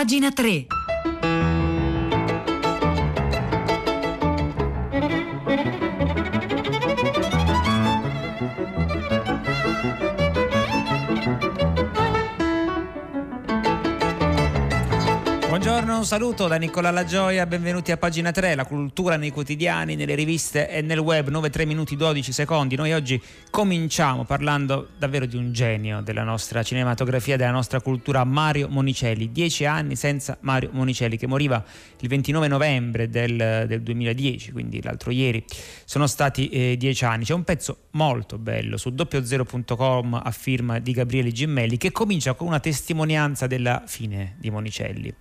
[0.00, 0.64] Pagina 3.
[16.00, 20.66] Un saluto da Nicola Lagioia, benvenuti a pagina 3, la cultura nei quotidiani, nelle riviste
[20.70, 22.74] e nel web, 9 3 minuti 12 secondi.
[22.74, 28.68] Noi oggi cominciamo parlando davvero di un genio della nostra cinematografia, della nostra cultura, Mario
[28.70, 29.30] Monicelli.
[29.30, 31.62] Dieci anni senza Mario Monicelli, che moriva
[31.98, 35.44] il 29 novembre del, del 2010, quindi l'altro ieri.
[35.84, 37.24] Sono stati eh, dieci anni.
[37.24, 42.46] C'è un pezzo molto bello su doppiozero.com a firma di Gabriele Gimmelli che comincia con
[42.46, 45.14] una testimonianza della fine di Monicelli.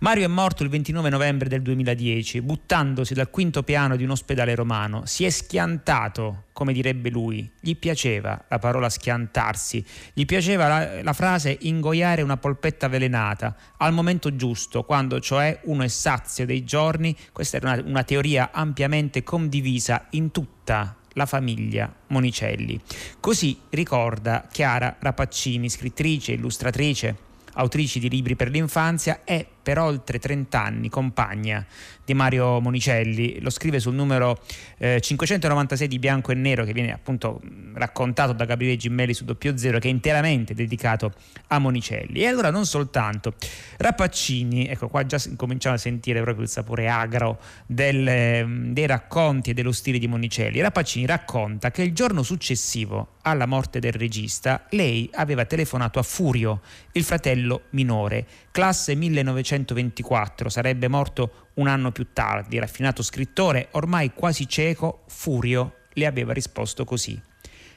[0.00, 4.54] Mario è morto il 29 novembre del 2010, buttandosi dal quinto piano di un ospedale
[4.54, 5.06] romano.
[5.06, 7.50] Si è schiantato, come direbbe lui.
[7.58, 9.82] Gli piaceva la parola schiantarsi,
[10.12, 15.82] gli piaceva la, la frase ingoiare una polpetta avvelenata al momento giusto, quando cioè uno
[15.82, 17.16] è sazio dei giorni.
[17.32, 22.78] Questa era una, una teoria ampiamente condivisa in tutta la famiglia Monicelli.
[23.18, 27.16] Così ricorda Chiara Rapaccini, scrittrice, illustratrice,
[27.54, 31.66] autrice di libri per l'infanzia e per oltre 30 anni compagna
[32.04, 34.40] di Mario Monicelli, lo scrive sul numero
[34.78, 37.40] eh, 596 di Bianco e Nero che viene appunto
[37.74, 41.12] raccontato da Gabriele Gimmelli su Doppio Zero che è interamente dedicato
[41.48, 42.20] a Monicelli.
[42.20, 43.34] E allora non soltanto,
[43.78, 49.54] Rappaccini, ecco qua già cominciamo a sentire proprio il sapore agro del, dei racconti e
[49.54, 50.60] dello stile di Monicelli.
[50.60, 56.60] Rappaccini racconta che il giorno successivo alla morte del regista lei aveva telefonato a Furio,
[56.92, 58.24] il fratello minore,
[58.56, 66.06] classe 1924, sarebbe morto un anno più tardi, raffinato scrittore, ormai quasi cieco, Furio le
[66.06, 67.20] aveva risposto così.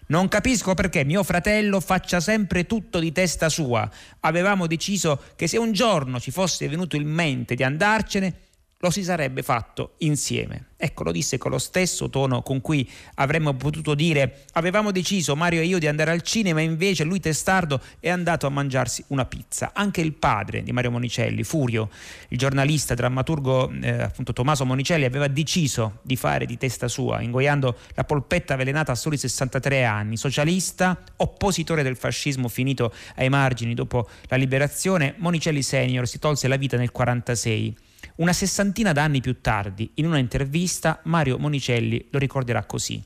[0.07, 3.91] Non capisco perché mio fratello faccia sempre tutto di testa sua.
[4.21, 8.33] Avevamo deciso che se un giorno ci fosse venuto in mente di andarcene,
[8.81, 10.67] lo si sarebbe fatto insieme.
[10.77, 15.59] Ecco, lo disse con lo stesso tono con cui avremmo potuto dire avevamo deciso Mario
[15.59, 19.71] e io di andare al cinema, invece lui testardo è andato a mangiarsi una pizza.
[19.73, 21.89] Anche il padre di Mario Monicelli, Furio,
[22.29, 27.77] il giornalista, drammaturgo eh, appunto Tommaso Monicelli, aveva deciso di fare di testa sua, ingoiando
[27.95, 34.07] la polpetta avvelenata a soli 63 anni, socialista, oppositore del fascismo finito ai margini dopo
[34.27, 37.87] la liberazione, Monicelli senior si tolse la vita nel 1946.
[38.19, 43.01] Una sessantina d'anni più tardi, in una intervista, Mario Monicelli lo ricorderà così.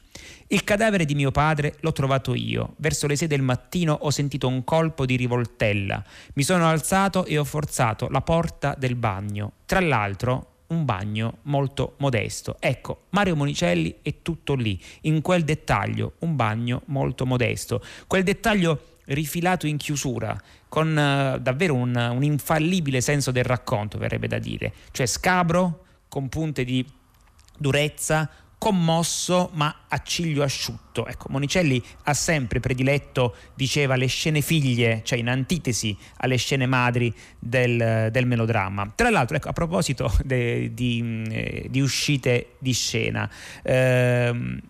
[0.47, 2.73] Il cadavere di mio padre l'ho trovato io.
[2.77, 6.03] Verso le sei del mattino ho sentito un colpo di rivoltella.
[6.33, 9.51] Mi sono alzato e ho forzato la porta del bagno.
[9.67, 12.57] Tra l'altro, un bagno molto modesto.
[12.59, 17.83] Ecco, Mario Monicelli è tutto lì, in quel dettaglio, un bagno molto modesto.
[18.07, 24.27] Quel dettaglio rifilato in chiusura, con uh, davvero un, un, infallibile senso del racconto, verrebbe
[24.27, 26.85] da dire, cioè scabro, con punte di
[27.57, 28.29] durezza,
[28.63, 31.05] commosso ma a ciglio asciutto.
[31.05, 37.13] Ecco, Monicelli ha sempre prediletto, diceva, le scene figlie, cioè in antitesi alle scene madri
[37.37, 38.93] del, del melodramma.
[38.95, 43.29] Tra l'altro, ecco, a proposito de, di, eh, di, uscite di scena,
[43.63, 44.61] ehm,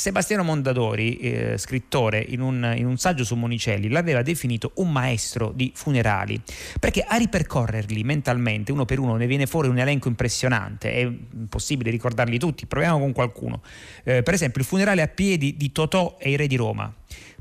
[0.00, 5.52] Sebastiano Mondadori, eh, scrittore, in un, in un, saggio su Monicelli, l'aveva definito un maestro
[5.54, 6.40] di funerali,
[6.80, 11.90] perché a ripercorrerli mentalmente, uno per uno, ne viene fuori un elenco impressionante, è impossibile
[11.90, 13.60] ricordarli tutti, proviamo con qualcuno.
[14.02, 16.90] Eh, per esempio il funerale a piedi di Totò e i re di Roma.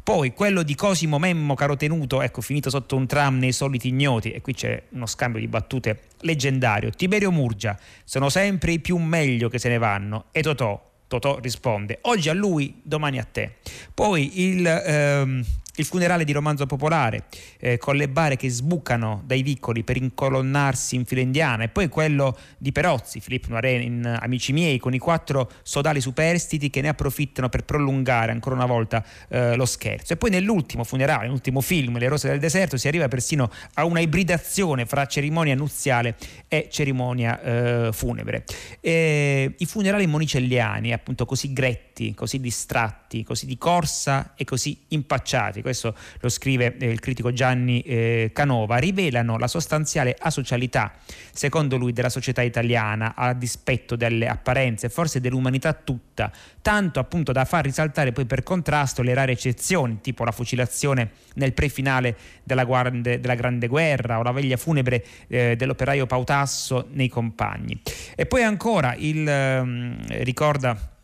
[0.04, 4.42] Poi quello di Cosimo Memmo Carotenuto, ecco, finito sotto un tram nei soliti ignoti, e
[4.42, 6.90] qui c'è uno scambio di battute leggendario.
[6.90, 11.98] Tiberio Murgia, sono sempre i più meglio che se ne vanno, e Totò, Totò risponde,
[12.04, 13.56] oggi a lui, domani a te.
[13.96, 15.44] Poi il, ehm,
[15.80, 17.26] il funerale di romanzo popolare,
[17.60, 21.88] eh, con le bare che sbucano dai vicoli per incolonnarsi in fila indiana, e poi
[21.88, 26.90] quello di Perozzi, Filippo Noiré in Amici miei, con i quattro sodali superstiti che ne
[26.90, 30.14] approfittano per prolungare ancora una volta eh, lo scherzo.
[30.14, 34.00] E poi nell'ultimo funerale, nell'ultimo film, Le rose del deserto, si arriva persino a una
[34.00, 36.16] ibridazione fra cerimonia nuziale
[36.48, 38.44] e cerimonia eh, funebre.
[38.82, 45.62] E I funerali monicelliani, appunto così gretti, così distratti, così di corsa e così impacciati,
[45.70, 50.94] questo lo scrive eh, il critico Gianni eh, Canova, rivelano la sostanziale asocialità,
[51.32, 56.32] secondo lui, della società italiana a dispetto delle apparenze forse dell'umanità tutta,
[56.62, 61.54] tanto appunto da far risaltare poi per contrasto le rare eccezioni, tipo la fucilazione nel
[61.54, 67.80] prefinale della, guarde, della Grande Guerra o la veglia funebre eh, dell'operaio Pautasso nei compagni.
[68.16, 70.98] E poi ancora il, eh, ricorda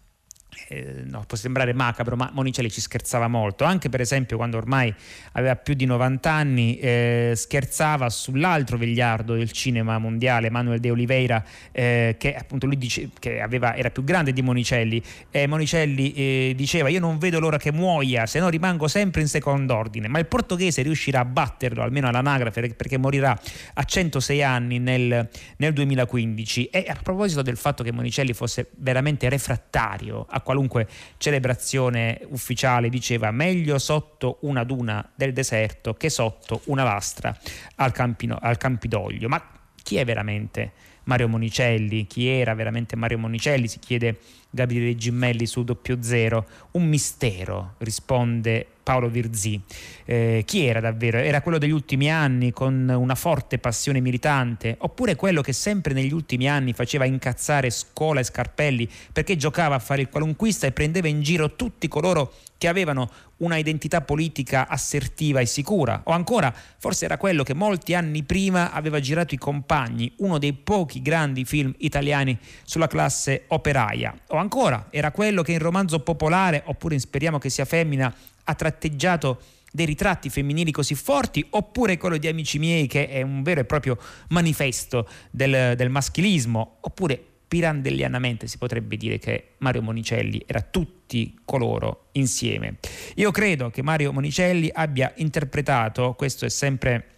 [0.68, 4.94] eh, no, può sembrare macabro, ma Monicelli ci scherzava molto, anche per esempio quando ormai
[5.34, 11.44] aveva più di 90 anni, eh, scherzava sull'altro vegliardo del cinema mondiale, Manuel de Oliveira,
[11.72, 16.54] eh, che appunto lui dice, che aveva, era più grande di Monicelli, e Monicelli eh,
[16.56, 20.20] diceva io non vedo l'ora che muoia, se no rimango sempre in secondo ordine, ma
[20.20, 23.38] il portoghese riuscirà a batterlo, almeno all'anagrafe, perché morirà
[23.74, 26.66] a 106 anni nel, nel 2015.
[26.66, 30.88] E a proposito del fatto che Monicelli fosse veramente refrattario a qualunque
[31.18, 37.36] celebrazione ufficiale diceva meglio sotto una duna del deserto che sotto una lastra
[37.78, 39.28] al, Campino, al Campidoglio.
[39.28, 39.44] Ma
[39.82, 40.72] chi è veramente
[41.06, 42.06] Mario Monicelli?
[42.06, 43.68] Chi era veramente Mario Monicelli?
[43.68, 44.20] Si chiede
[44.52, 46.46] Gabriele Gimmelli su doppio zero.
[46.72, 49.60] Un mistero, risponde Paolo Virzì.
[50.06, 51.18] Eh, chi era davvero?
[51.18, 56.14] Era quello degli ultimi anni con una forte passione militante oppure quello che sempre negli
[56.14, 61.08] ultimi anni faceva incazzare Scola e Scarpelli perché giocava a fare il qualunquista e prendeva
[61.08, 67.04] in giro tutti coloro che avevano una identità politica assertiva e sicura, o ancora forse
[67.06, 71.74] era quello che molti anni prima aveva girato I Compagni, uno dei pochi grandi film
[71.80, 77.50] italiani sulla classe operaia, o ancora era quello che in romanzo popolare, oppure Speriamo che
[77.50, 78.14] sia femmina,
[78.46, 83.44] ha tratteggiato dei ritratti femminili così forti, oppure quello di Amici miei che è un
[83.44, 83.98] vero e proprio
[84.30, 92.08] manifesto del, del maschilismo, oppure pirandellianamente si potrebbe dire che Mario Monicelli era tutti coloro
[92.14, 92.78] insieme.
[93.16, 97.15] Io credo che Mario Monicelli abbia interpretato, questo è sempre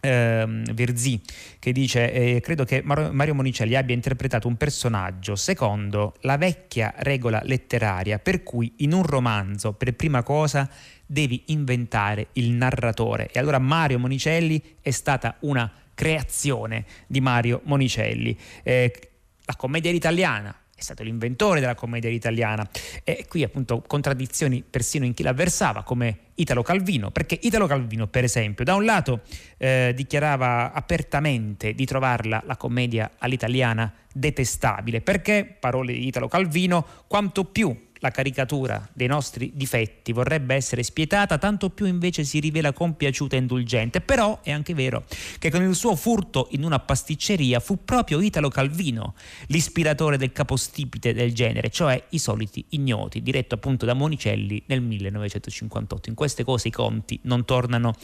[0.00, 1.20] eh, Verzì
[1.58, 7.40] che dice eh, credo che Mario Monicelli abbia interpretato un personaggio secondo la vecchia regola
[7.44, 10.68] letteraria per cui in un romanzo per prima cosa
[11.04, 18.38] devi inventare il narratore e allora Mario Monicelli è stata una creazione di Mario Monicelli.
[18.62, 19.10] Eh,
[19.44, 22.66] la commedia italiana è stato l'inventore della commedia italiana.
[23.02, 28.22] E qui appunto contraddizioni persino in chi l'avversava come Italo Calvino, perché Italo Calvino per
[28.22, 29.22] esempio da un lato
[29.56, 37.44] eh, dichiarava apertamente di trovarla la commedia all'italiana detestabile, perché, parole di Italo Calvino, quanto
[37.44, 43.36] più la caricatura dei nostri difetti vorrebbe essere spietata, tanto più invece si rivela compiaciuta
[43.36, 44.00] e indulgente.
[44.00, 45.04] Però è anche vero
[45.38, 49.14] che con il suo furto in una pasticceria fu proprio Italo Calvino
[49.46, 56.08] l'ispiratore del capostipite del genere, cioè i soliti ignoti, diretto appunto da Monicelli nel 1958.
[56.08, 57.94] In queste cose i conti non tornano,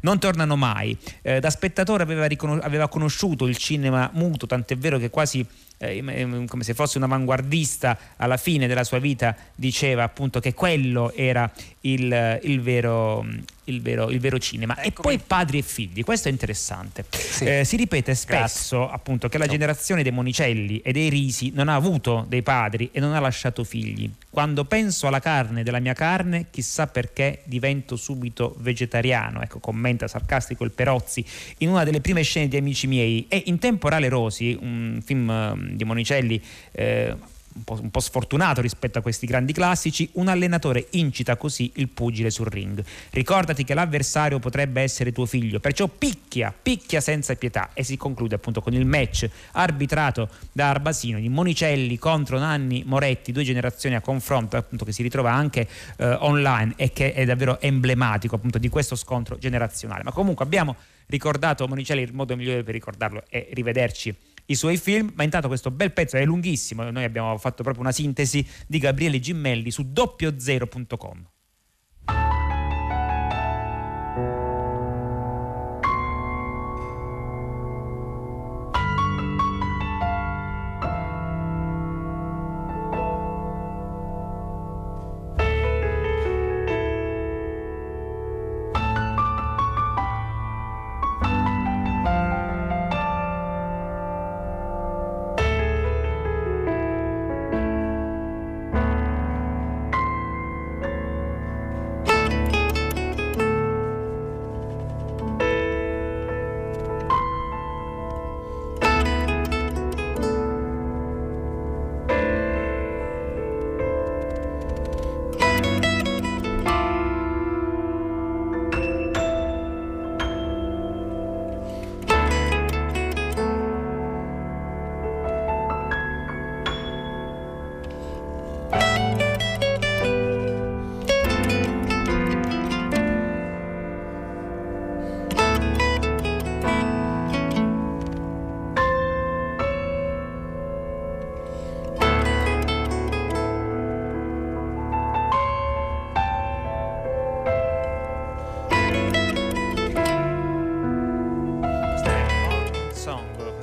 [0.00, 0.96] non tornano mai.
[1.22, 5.46] Eh, da spettatore aveva, riconos- aveva conosciuto il cinema muto, tant'è vero che quasi
[5.78, 11.12] eh, come se fosse un avanguardista alla fine della sua vita diceva appunto che quello
[11.12, 11.50] era
[11.82, 13.24] il, il, vero,
[13.64, 14.76] il, vero, il vero, cinema.
[14.82, 17.04] Ecco e poi padri e figli questo è interessante.
[17.10, 17.44] Sì.
[17.44, 18.94] eh, si ripete spesso Grazie.
[18.94, 23.00] appunto che la generazione dei Monicelli e dei Risi non ha avuto dei padri e
[23.00, 24.10] non ha lasciato figli.
[24.30, 29.42] Quando penso alla carne della mia carne chissà perché divento subito vegetariano.
[29.42, 31.24] Ecco commenta sarcastico il Perozzi
[31.58, 33.26] in una delle prime scene di Amici miei.
[33.28, 36.42] E in Temporale Rosi un film di Monicelli
[36.72, 37.14] eh,
[37.54, 41.88] un po', un po', sfortunato rispetto a questi grandi classici, un allenatore incita così il
[41.88, 42.82] pugile sul ring.
[43.10, 48.34] Ricordati che l'avversario potrebbe essere tuo figlio, perciò picchia, picchia senza pietà e si conclude
[48.34, 54.00] appunto con il match arbitrato da Arbasino di Monicelli contro Nanni Moretti, due generazioni a
[54.00, 58.68] confronto appunto che si ritrova anche eh, online e che è davvero emblematico appunto di
[58.68, 60.02] questo scontro generazionale.
[60.02, 64.14] Ma comunque abbiamo ricordato Monicelli, il modo migliore per ricordarlo è rivederci
[64.46, 67.92] i suoi film, ma intanto questo bel pezzo è lunghissimo, noi abbiamo fatto proprio una
[67.92, 71.28] sintesi di Gabriele Gimmelli su doppiozero.com.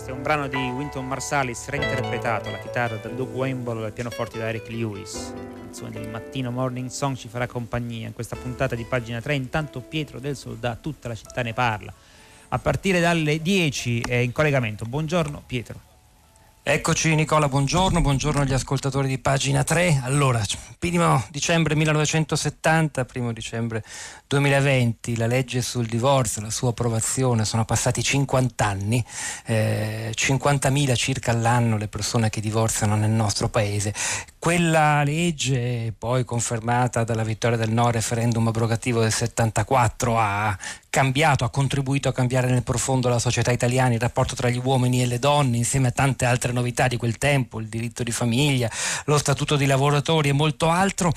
[0.01, 3.91] Questo è un brano di Winton Marsalis reinterpretato alla chitarra da Doug Wimble e al
[3.91, 5.31] pianoforte da Eric Lewis.
[5.31, 9.35] La canzone del mattino Morning Song ci farà compagnia in questa puntata di pagina 3.
[9.35, 11.93] Intanto Pietro del Soldato, tutta la città ne parla.
[12.47, 14.85] A partire dalle 10 è in collegamento.
[14.85, 15.90] Buongiorno Pietro.
[16.63, 20.01] Eccoci Nicola, buongiorno, buongiorno agli ascoltatori di pagina 3.
[20.03, 20.39] Allora,
[20.77, 23.83] primo dicembre 1970, primo dicembre
[24.27, 29.03] 2020, la legge sul divorzio, la sua approvazione, sono passati 50 anni,
[29.47, 33.91] eh, 50.000 circa all'anno le persone che divorziano nel nostro paese.
[34.41, 40.57] Quella legge, poi confermata dalla vittoria del no referendum abrogativo del 74, ha
[40.89, 45.03] cambiato, ha contribuito a cambiare nel profondo la società italiana, il rapporto tra gli uomini
[45.03, 48.67] e le donne, insieme a tante altre novità di quel tempo, il diritto di famiglia,
[49.05, 51.13] lo statuto di lavoratori e molto altro.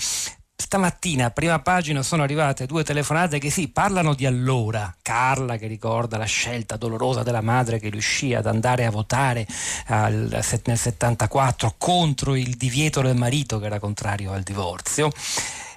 [0.65, 4.93] Stamattina, prima pagina, sono arrivate due telefonate che sì, parlano di allora.
[5.03, 9.47] Carla che ricorda la scelta dolorosa della madre che riuscì ad andare a votare
[9.89, 15.13] al, nel 74 contro il divieto del marito che era contrario al divorzio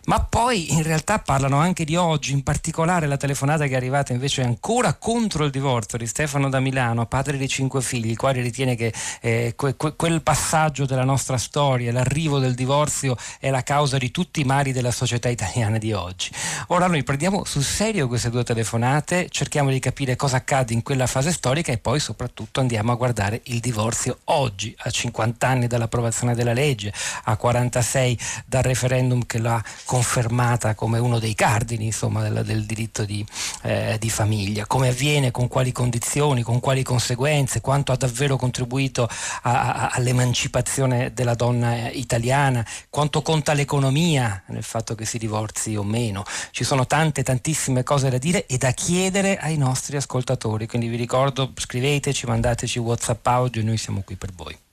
[0.08, 4.14] ma poi in realtà parlano anche di oggi, in particolare la telefonata che è arrivata
[4.14, 8.42] invece ancora contro il divorzio di Stefano da Milano, padre di cinque figli, il quale
[8.42, 13.64] ritiene che eh, que- que- quel passaggio della nostra storia, l'arrivo del divorzio è la
[13.64, 16.32] causa di tutti i mali della società italiana di oggi.
[16.68, 21.08] Ora noi prendiamo sul serio queste due telefonate, cerchiamo di capire cosa accade in quella
[21.08, 26.34] fase storica e poi soprattutto andiamo a guardare il divorzio oggi, a 50 anni dall'approvazione
[26.34, 26.94] della legge,
[27.26, 29.62] a 46 dal referendum che l'ha
[29.98, 33.26] confermata come uno dei cardini insomma, del, del, diritto di,
[33.64, 39.10] eh, di, famiglia, come avviene, con quali condizioni, con quali conseguenze, quanto ha davvero contribuito
[39.42, 45.84] a, a, all'emancipazione della donna italiana, quanto conta l'economia nel fatto che si divorzi o
[45.84, 46.24] meno.
[46.52, 50.98] Ci sono tante, tantissime cose da dire e da chiedere ai nostri ascoltatori, quindi vi
[50.98, 54.66] ricordo scriveteci, mandateci Whatsapp audio, noi siamo qui per voi.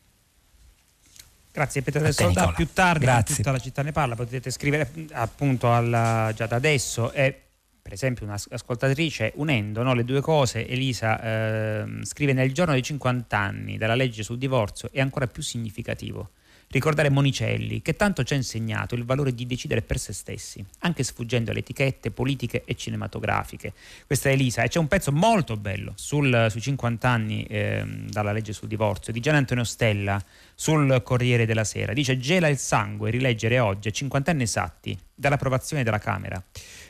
[1.55, 3.37] Grazie Pietro del Soldato, più tardi Grazie.
[3.37, 7.13] tutta la città ne parla, potete scrivere appunto alla, già da adesso.
[7.13, 7.43] E
[7.81, 13.39] per esempio un'ascoltatrice unendo no, le due cose, Elisa eh, scrive nel giorno dei 50
[13.39, 16.31] anni della legge sul divorzio è ancora più significativo
[16.75, 21.03] ricordare Monicelli, che tanto ci ha insegnato il valore di decidere per se stessi, anche
[21.05, 23.73] sfuggendo alle etichette politiche e cinematografiche.
[24.07, 28.33] Questa è Elisa e c'è un pezzo molto bello sul, sui 50 anni eh, dalla
[28.33, 30.23] legge sul divorzio di Gian Antonio Stella
[30.55, 31.93] sul Corriere della Sera.
[31.93, 36.43] Dice gela il sangue rileggere oggi, a 50 anni esatti, dall'approvazione della Camera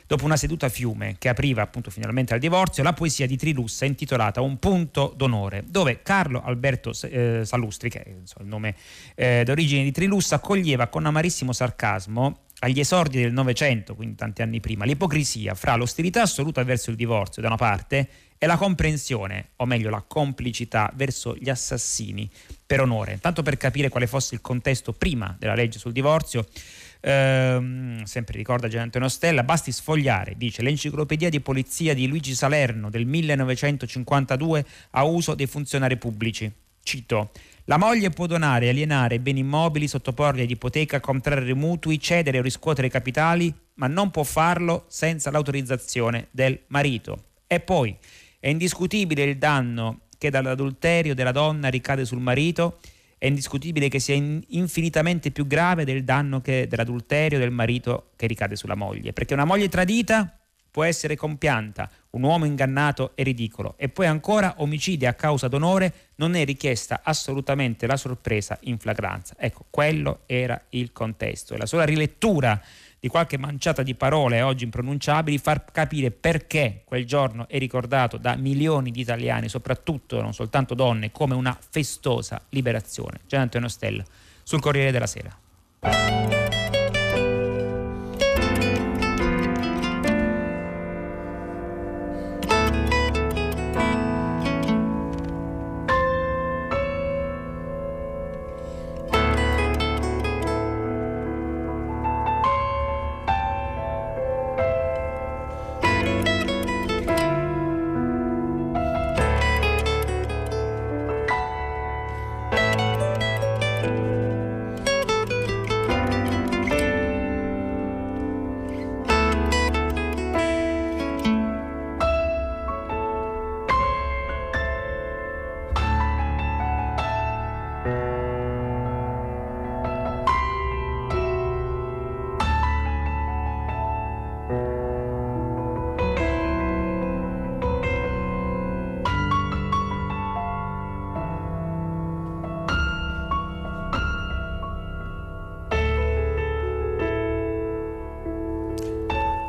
[0.07, 4.41] dopo una seduta fiume che apriva appunto finalmente al divorzio, la poesia di Trilussa intitolata
[4.41, 8.75] Un punto d'onore, dove Carlo Alberto eh, Salustri, che è il nome
[9.15, 14.59] eh, d'origine di Trilussa, accoglieva con amarissimo sarcasmo agli esordi del Novecento, quindi tanti anni
[14.59, 18.07] prima, l'ipocrisia fra l'ostilità assoluta verso il divorzio da una parte
[18.37, 22.29] e la comprensione, o meglio la complicità verso gli assassini
[22.65, 23.17] per onore.
[23.19, 26.45] Tanto per capire quale fosse il contesto prima della legge sul divorzio,
[27.01, 32.89] ehm, sempre ricorda Gian Antonio Stella, basti sfogliare, dice, l'enciclopedia di polizia di Luigi Salerno
[32.89, 36.51] del 1952 a uso dei funzionari pubblici.
[36.81, 37.31] Cito,
[37.65, 42.89] la moglie può donare, alienare beni immobili, sottoporli ad ipoteca, contrarre mutui, cedere o riscuotere
[42.89, 47.23] capitali, ma non può farlo senza l'autorizzazione del marito.
[47.47, 47.97] E poi
[48.39, 52.79] è indiscutibile il danno che dall'adulterio della donna ricade sul marito
[53.25, 58.55] è indiscutibile che sia infinitamente più grave del danno che dell'adulterio del marito che ricade
[58.55, 60.37] sulla moglie, perché una moglie tradita
[60.69, 63.73] può essere compianta, un uomo ingannato è ridicolo.
[63.77, 69.33] E poi ancora omicidio a causa d'onore non è richiesta assolutamente la sorpresa in flagranza.
[69.39, 71.55] Ecco, quello era il contesto.
[71.55, 72.61] E la sola rilettura
[73.05, 78.35] di qualche manciata di parole oggi impronunciabili, far capire perché quel giorno è ricordato da
[78.35, 83.19] milioni di italiani, soprattutto non soltanto donne, come una festosa liberazione.
[83.27, 84.03] Gian Antonio Stella
[84.41, 86.64] sul Corriere della Sera.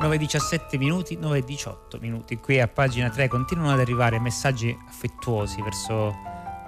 [0.07, 2.37] 9.17 minuti, 9.18 minuti.
[2.37, 6.15] Qui a pagina 3 continuano ad arrivare messaggi affettuosi verso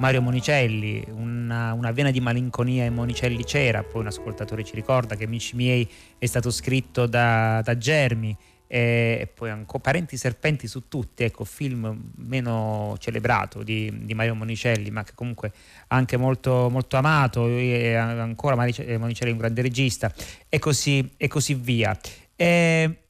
[0.00, 5.14] Mario Monicelli, una, una, vena di malinconia in Monicelli c'era, poi un ascoltatore ci ricorda
[5.14, 10.88] che Amici miei è stato scritto da, da Germi e poi ancora Parenti Serpenti su
[10.88, 15.52] tutti, ecco, film meno celebrato di, di Mario Monicelli, ma che comunque
[15.88, 20.12] anche molto, molto amato, e ancora Monicelli è un grande regista,
[20.48, 21.96] e così, e così via.
[22.34, 23.02] E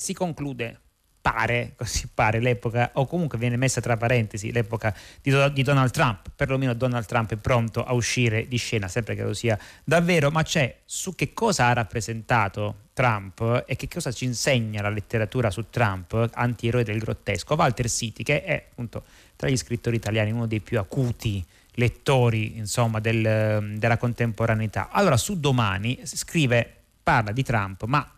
[0.00, 0.80] si conclude
[1.20, 6.30] pare, così pare, l'epoca, o comunque viene messa tra parentesi l'epoca di, di, Donald Trump,
[6.34, 10.42] perlomeno Donald Trump è pronto a uscire di scena, sempre che lo sia davvero, ma
[10.42, 15.68] c'è su che cosa ha rappresentato Trump e che cosa ci insegna la letteratura su
[15.68, 19.04] Trump, antieroe del grottesco, Walter City, che è appunto
[19.36, 24.88] tra gli scrittori italiani uno dei più acuti lettori insomma, del, della contemporaneità.
[24.90, 28.14] Allora su Domani scrive, parla di Trump, ma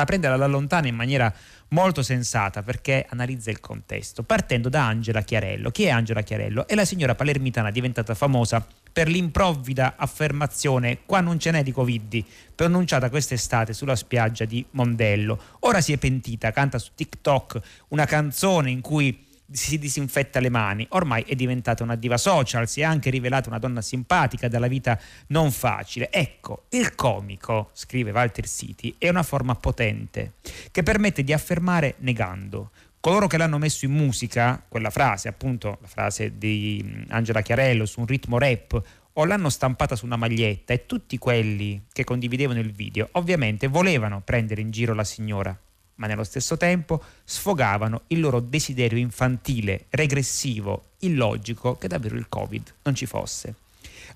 [0.00, 1.32] la prende alla lontana in maniera
[1.68, 5.70] molto sensata perché analizza il contesto, partendo da Angela Chiarello.
[5.70, 6.66] Chi è Angela Chiarello?
[6.66, 12.24] È la signora palermitana diventata famosa per l'improvvida affermazione qua non ce n'è di Covid
[12.56, 15.38] pronunciata quest'estate sulla spiaggia di Mondello.
[15.60, 20.86] Ora si è pentita, canta su TikTok una canzone in cui si disinfetta le mani.
[20.90, 24.98] Ormai è diventata una diva social, si è anche rivelata una donna simpatica dalla vita
[25.28, 26.10] non facile.
[26.10, 30.34] Ecco, il comico, scrive Walter City, è una forma potente
[30.70, 32.70] che permette di affermare negando.
[33.00, 37.86] Coloro che l'hanno messo in musica, quella frase, appunto, la frase di mm, Angela Chiarello
[37.86, 38.82] su un ritmo rap,
[39.14, 44.22] o l'hanno stampata su una maglietta e tutti quelli che condividevano il video ovviamente volevano
[44.24, 45.58] prendere in giro la signora
[46.00, 52.74] ma nello stesso tempo sfogavano il loro desiderio infantile, regressivo, illogico che davvero il Covid
[52.82, 53.54] non ci fosse.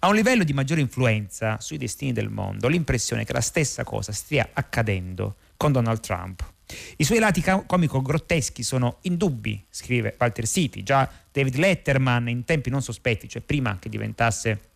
[0.01, 4.13] A un livello di maggiore influenza sui destini del mondo, l'impressione che la stessa cosa
[4.13, 6.53] stia accadendo con Donald Trump.
[6.97, 10.83] I suoi lati comico-grotteschi sono indubbi, scrive Walter City.
[10.83, 14.73] Già David Letterman, in tempi non sospetti, cioè prima che diventasse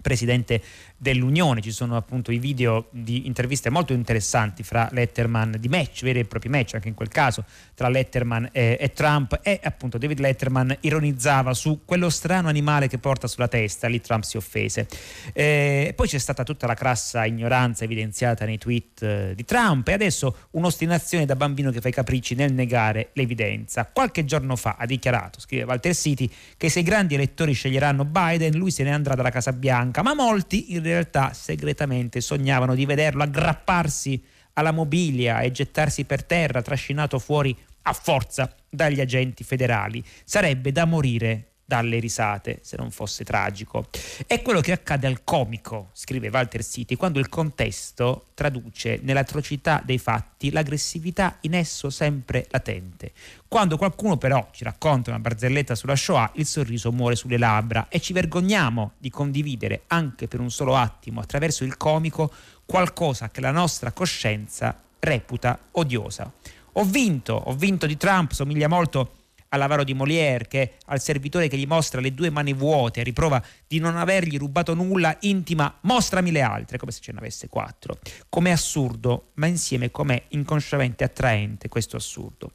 [0.00, 0.62] presidente
[0.98, 1.62] dell'Unione.
[1.62, 6.24] Ci sono appunto i video di interviste molto interessanti fra Letterman, di match, veri e
[6.24, 10.76] propri match anche in quel caso, tra Letterman e, e Trump e appunto David Letterman
[10.80, 14.88] ironizzava su quello strano animale che porta sulla testa, lì Trump si offese.
[15.32, 19.92] Eh, poi c'è stata tutta la crassa ignoranza evidenziata nei tweet eh, di Trump e
[19.92, 23.88] adesso un'ostinazione da bambino che fa i capricci nel negare l'evidenza.
[23.92, 28.56] Qualche giorno fa ha dichiarato, scrive Walter City, che se i grandi elettori sceglieranno Biden
[28.56, 33.22] lui se ne andrà dalla Casa Bianca, ma molti in realtà segretamente sognavano di vederlo
[33.22, 34.22] aggrapparsi
[34.54, 40.02] alla mobilia e gettarsi per terra, trascinato fuori a forza dagli agenti federali.
[40.24, 43.88] Sarebbe da morire dalle risate, se non fosse tragico.
[44.26, 49.98] È quello che accade al comico, scrive Walter City, quando il contesto traduce nell'atrocità dei
[49.98, 53.12] fatti l'aggressività in esso sempre latente.
[53.46, 58.00] Quando qualcuno però ci racconta una barzelletta sulla Shoah, il sorriso muore sulle labbra e
[58.00, 62.32] ci vergogniamo di condividere anche per un solo attimo attraverso il comico
[62.64, 66.32] qualcosa che la nostra coscienza reputa odiosa.
[66.72, 69.17] Ho vinto, ho vinto di Trump, somiglia molto
[69.48, 73.78] all'avaro di Molière che al servitore che gli mostra le due mani vuote riprova di
[73.78, 77.98] non avergli rubato nulla intima mostrami le altre come se ce ne avesse quattro.
[78.28, 82.52] Com'è assurdo ma insieme com'è inconsciamente attraente questo assurdo.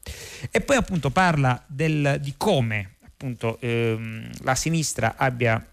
[0.52, 5.66] E poi appunto parla del, di come appunto ehm, la sinistra abbia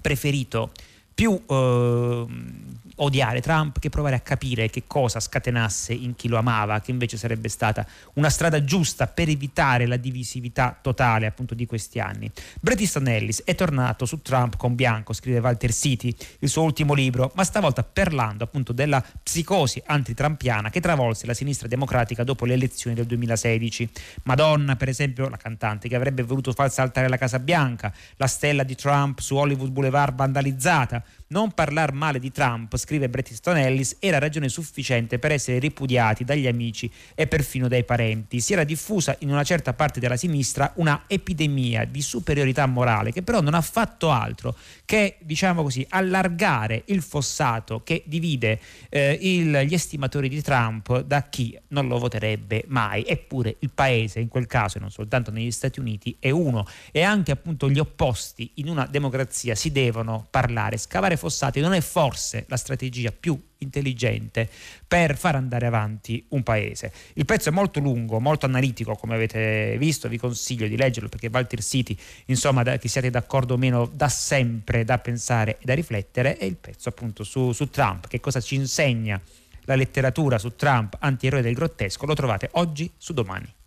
[0.00, 0.72] preferito
[1.12, 6.80] più ehm, odiare Trump che provare a capire che cosa scatenasse in chi lo amava,
[6.80, 12.00] che invece sarebbe stata una strada giusta per evitare la divisività totale appunto di questi
[12.00, 12.30] anni.
[12.60, 16.94] Bret Easton Ellis è tornato su Trump con Bianco, scrive Walter City, il suo ultimo
[16.94, 22.54] libro, ma stavolta parlando appunto della psicosi antitrampiana che travolse la sinistra democratica dopo le
[22.54, 23.90] elezioni del 2016.
[24.24, 28.62] Madonna, per esempio, la cantante che avrebbe voluto far saltare la Casa Bianca, la stella
[28.62, 33.98] di Trump su Hollywood Boulevard vandalizzata, non parlare male di Trump, scrive Bret Easton Ellis,
[34.00, 38.40] era ragione sufficiente per essere ripudiati dagli amici e perfino dai parenti.
[38.40, 43.22] Si era diffusa in una certa parte della sinistra una epidemia di superiorità morale che
[43.22, 49.60] però non ha fatto altro che, diciamo così, allargare il fossato che divide eh, il,
[49.68, 53.04] gli estimatori di Trump da chi non lo voterebbe mai.
[53.06, 57.02] Eppure il paese, in quel caso, e non soltanto negli Stati Uniti, è uno e
[57.02, 62.46] anche appunto gli opposti in una democrazia si devono parlare, scavare fossati non è forse
[62.48, 62.78] la strategia
[63.18, 64.48] più intelligente
[64.86, 66.92] per far andare avanti un paese.
[67.14, 71.28] Il pezzo è molto lungo, molto analitico, come avete visto, vi consiglio di leggerlo perché
[71.30, 75.74] Walter City, insomma, da, che siate d'accordo o meno, da sempre da pensare e da
[75.74, 79.20] riflettere, e il pezzo appunto su, su Trump, che cosa ci insegna
[79.64, 83.58] la letteratura su Trump, antieroe del grottesco, lo trovate oggi su domani.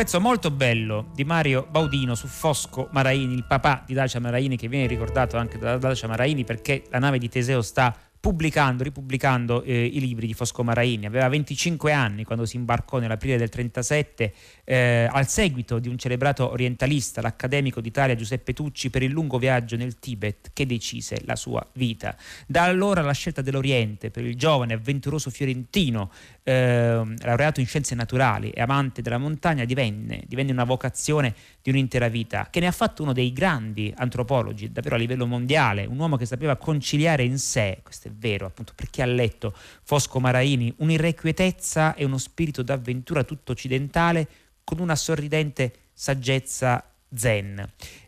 [0.00, 4.66] Pezzo molto bello di Mario Baudino su Fosco Maraini, il papà di Dacia Maraini, che
[4.66, 9.86] viene ricordato anche da Dacia Maraini perché la nave di Teseo sta pubblicando, ripubblicando eh,
[9.86, 11.06] i libri di Fosco Maraini.
[11.06, 16.50] Aveva 25 anni quando si imbarcò nell'aprile del 37 eh, al seguito di un celebrato
[16.50, 21.66] orientalista, l'accademico d'Italia Giuseppe Tucci, per il lungo viaggio nel Tibet che decise la sua
[21.74, 22.14] vita.
[22.46, 26.10] Da allora la scelta dell'Oriente per il giovane avventuroso fiorentino,
[26.42, 32.08] eh, laureato in scienze naturali e amante della montagna, divenne, divenne una vocazione di un'intera
[32.08, 36.16] vita, che ne ha fatto uno dei grandi antropologi davvero a livello mondiale, un uomo
[36.16, 41.94] che sapeva conciliare in sé, questo è vero appunto perché ha letto Fosco Maraini, un'irrequietezza
[41.94, 44.28] e uno spirito d'avventura tutto occidentale
[44.64, 47.66] con una sorridente saggezza zen.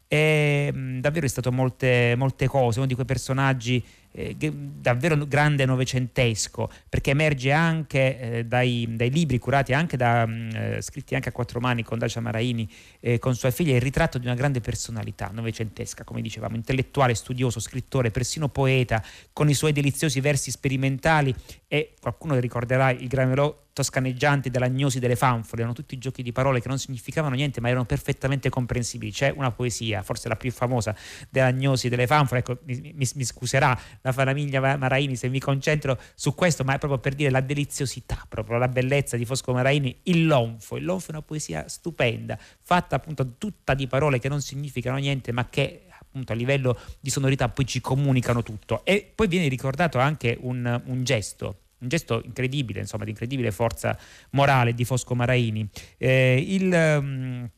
[0.08, 5.64] E, mh, davvero è stato molte, molte cose, uno di quei personaggi eh, davvero grande
[5.64, 11.14] novecentesco, perché emerge anche eh, dai, dai, libri curati anche da, mh, mm, eh, scritti
[11.14, 12.68] anche a quattro mani con Dacia Maraini,
[13.00, 17.60] eh, con sua figlia, il ritratto di una grande personalità novecentesca, come dicevamo, intellettuale, studioso,
[17.60, 21.34] scrittore, persino poeta, con i suoi deliziosi versi sperimentali
[21.66, 26.68] e qualcuno ricorderà il gramerò toscaneggianti dell'agnosi delle fanfole, erano tutti giochi di parole che
[26.68, 29.12] non significavano niente ma erano perfettamente comprensibili.
[29.12, 30.94] C'è una poesia, forse la più famosa,
[31.30, 36.34] dell'agnosi delle fanfole, ecco, mi, mi, mi scuserà la famiglia Maraini se mi concentro su
[36.34, 40.26] questo, ma è proprio per dire la deliziosità, proprio la bellezza di Fosco Maraini, il
[40.26, 40.76] Lonfo.
[40.76, 45.32] Il Lonfo è una poesia stupenda, fatta appunto tutta di parole che non significano niente,
[45.32, 48.84] ma che appunto a livello di sonorità poi ci comunicano tutto.
[48.84, 53.98] E poi viene ricordato anche un, un gesto un gesto incredibile, insomma, di incredibile forza
[54.30, 55.68] morale di Fosco Maraini.
[55.98, 57.50] Eh, il, um,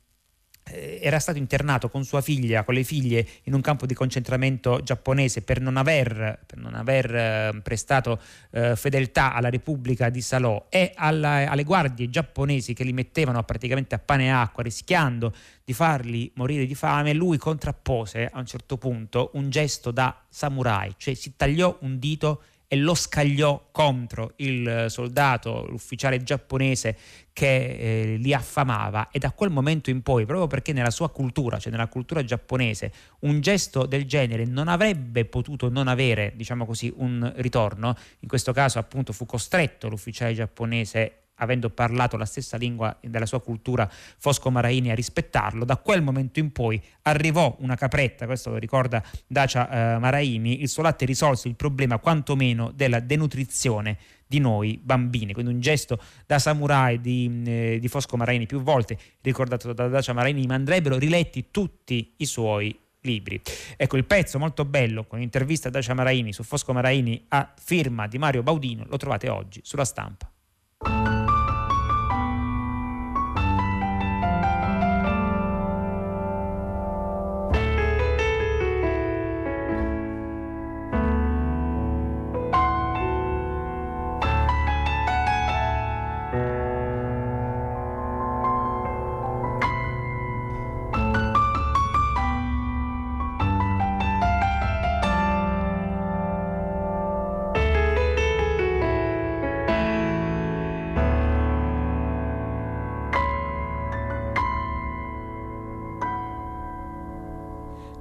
[0.66, 5.42] era stato internato con sua figlia, con le figlie, in un campo di concentramento giapponese
[5.42, 8.18] per non aver, per non aver eh, prestato
[8.50, 13.94] eh, fedeltà alla Repubblica di Salò e alla, alle guardie giapponesi che li mettevano praticamente
[13.94, 18.78] a pane e acqua, rischiando di farli morire di fame, lui contrappose a un certo
[18.78, 24.86] punto un gesto da samurai, cioè si tagliò un dito e lo scagliò contro il
[24.88, 26.96] soldato, l'ufficiale giapponese
[27.32, 29.10] che eh, li affamava.
[29.10, 32.92] E da quel momento in poi, proprio perché nella sua cultura, cioè nella cultura giapponese,
[33.20, 38.52] un gesto del genere non avrebbe potuto non avere, diciamo così, un ritorno, in questo
[38.52, 44.50] caso appunto fu costretto l'ufficiale giapponese avendo parlato la stessa lingua della sua cultura, Fosco
[44.50, 45.64] Maraini a rispettarlo.
[45.64, 50.68] Da quel momento in poi arrivò una capretta, questo lo ricorda Dacia eh, Maraini, il
[50.68, 56.38] suo latte risolse il problema quantomeno della denutrizione di noi bambini, quindi un gesto da
[56.38, 61.50] samurai di, eh, di Fosco Maraini più volte ricordato da Dacia Maraini, ma andrebbero riletti
[61.50, 63.40] tutti i suoi libri.
[63.76, 68.06] Ecco il pezzo molto bello con l'intervista a Dacia Maraini su Fosco Maraini a firma
[68.06, 70.33] di Mario Baudino, lo trovate oggi sulla stampa.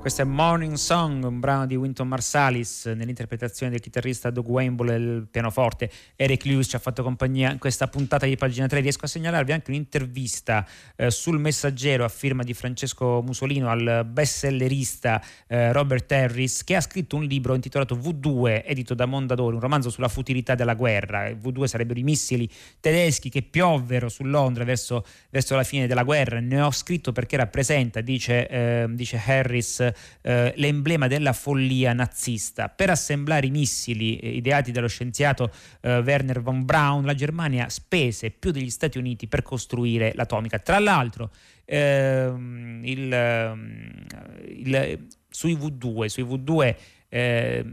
[0.03, 5.27] Questo è Morning Song, un brano di Winton Marsalis nell'interpretazione del chitarrista Doug Wemble il
[5.31, 5.89] pianoforte.
[6.17, 8.81] Eric Lewis ci ha fatto compagnia in questa puntata di pagina 3.
[8.81, 15.23] Riesco a segnalarvi anche un'intervista eh, sul Messaggero a firma di Francesco Musolino al bestsellerista
[15.47, 19.89] eh, Robert Harris che ha scritto un libro intitolato V2, edito da Mondadori, un romanzo
[19.89, 21.29] sulla futilità della guerra.
[21.29, 22.49] V2 sarebbero i missili
[22.81, 26.41] tedeschi che piovvero su Londra verso, verso la fine della guerra.
[26.41, 32.69] Ne ho scritto perché rappresenta, dice, eh, dice Harris, eh, l'emblema della follia nazista.
[32.69, 35.51] Per assemblare i missili eh, ideati dallo scienziato
[35.81, 40.59] eh, Werner von Braun, la Germania spese più degli Stati Uniti per costruire l'atomica.
[40.59, 41.31] Tra l'altro,
[41.65, 44.05] ehm, il, ehm,
[44.47, 46.75] il sui V2, sui V2
[47.09, 47.65] eh,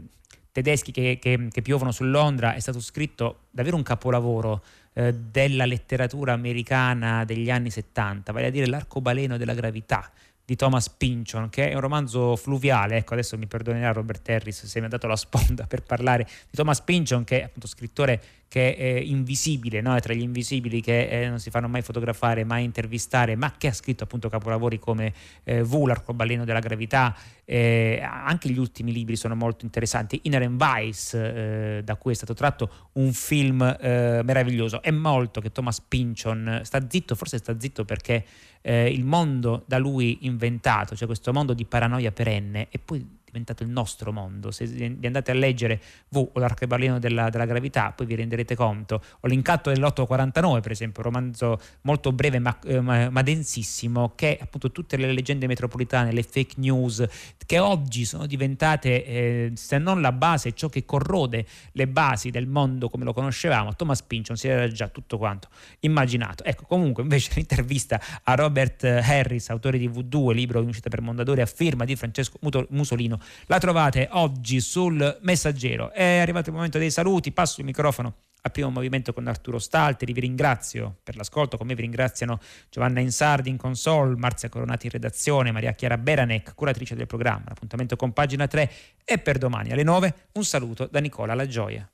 [0.51, 5.65] tedeschi che, che, che, piovono su Londra è stato scritto davvero un capolavoro eh, della
[5.65, 10.11] letteratura americana degli anni 70, vale a dire l'arcobaleno della gravità
[10.51, 12.97] di Thomas Pynchon, che è un romanzo fluviale.
[12.97, 16.57] Ecco, adesso mi perdonerà Robert Harris se mi ha dato la sponda per parlare di
[16.57, 19.95] Thomas Pynchon, che è appunto scrittore che è invisibile, no?
[19.95, 23.67] è tra gli invisibili che eh, non si fanno mai fotografare, mai intervistare, ma che
[23.67, 25.13] ha scritto appunto capolavori come
[25.45, 31.77] eh, V, l'arcobaleno della gravità, eh, anche gli ultimi libri sono molto interessanti, Inherent Vice,
[31.77, 34.81] eh, da cui è stato tratto un film eh, meraviglioso.
[34.81, 38.25] È molto che Thomas Pynchon sta zitto, forse sta zitto perché
[38.59, 43.63] eh, il mondo da lui inventato, cioè questo mondo di paranoia perenne, e poi diventato
[43.63, 44.51] il nostro mondo.
[44.51, 49.01] Se vi andate a leggere V o l'arcobaleno della, della, gravità, poi vi renderete conto.
[49.21, 54.71] O l'incatto dell'849, per esempio, un romanzo molto breve ma, eh, ma, densissimo, che appunto
[54.71, 57.03] tutte le leggende metropolitane, le fake news,
[57.45, 62.47] che oggi sono diventate, eh, se non la base, ciò che corrode le basi del
[62.47, 65.47] mondo come lo conoscevamo, Thomas Pynchon si era già tutto quanto
[65.81, 66.43] immaginato.
[66.43, 71.41] Ecco, comunque invece l'intervista a Robert Harris, autore di V2, libro in uscita per Mondadori,
[71.41, 72.39] a firma di Francesco
[72.69, 75.91] Musolino, la trovate oggi sul Messaggero.
[75.91, 80.13] È arrivato il momento dei saluti, passo il microfono al primo movimento con Arturo Stalteri.
[80.13, 85.51] Vi ringrazio per l'ascolto, come vi ringraziano Giovanna Insardi in console, Marzia Coronati in redazione,
[85.51, 87.45] Maria Chiara Beranec, curatrice del programma.
[87.47, 88.71] L'appuntamento con pagina 3
[89.03, 90.15] è per domani alle 9.
[90.33, 91.89] Un saluto da Nicola La Gioia.